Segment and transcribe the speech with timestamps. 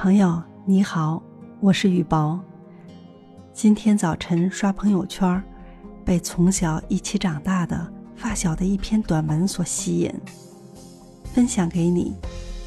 [0.00, 1.20] 朋友你好，
[1.58, 2.38] 我是雨薄。
[3.52, 5.42] 今天早晨刷朋友圈，
[6.04, 10.14] 被从小一起长大的发小的一篇短文所吸引，
[11.34, 12.14] 分享给你。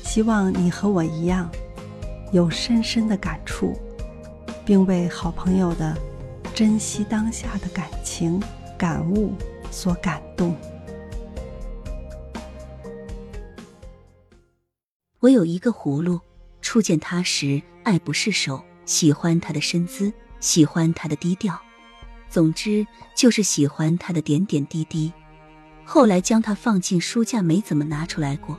[0.03, 1.49] 希望你和我一样，
[2.33, 3.79] 有深深的感触，
[4.65, 5.97] 并为好朋友的
[6.53, 8.43] 珍惜当下的感情
[8.77, 9.31] 感悟
[9.71, 10.53] 所感动。
[15.21, 16.19] 我有一个葫芦。
[16.71, 21.61] 初见他时，爱不释手，喜欢他的身姿，喜欢他的低调，
[22.29, 25.11] 总之就是喜欢他的点点滴滴。
[25.83, 28.57] 后来将他放进书架，没怎么拿出来过。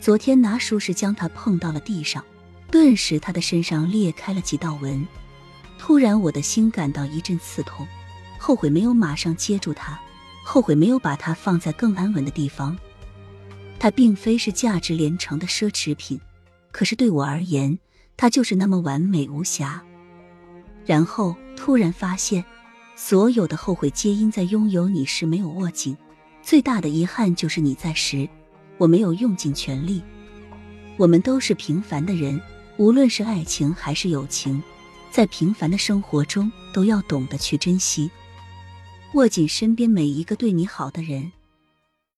[0.00, 2.24] 昨天拿书时，将他碰到了地上，
[2.72, 5.06] 顿时他的身上裂开了几道纹。
[5.78, 7.86] 突然，我的心感到一阵刺痛，
[8.36, 9.96] 后悔没有马上接住他，
[10.44, 12.76] 后悔没有把它放在更安稳的地方。
[13.78, 16.20] 它并非是价值连城的奢侈品。
[16.74, 17.78] 可是对我而言，
[18.16, 19.80] 他就是那么完美无瑕。
[20.84, 22.44] 然后突然发现，
[22.96, 25.96] 所有的后悔皆因在拥有你时没有握紧。
[26.42, 28.28] 最大的遗憾就是你在时，
[28.76, 30.02] 我没有用尽全力。
[30.96, 32.40] 我们都是平凡的人，
[32.76, 34.60] 无论是爱情还是友情，
[35.12, 38.10] 在平凡的生活中都要懂得去珍惜，
[39.12, 41.30] 握紧身边每一个对你好的人。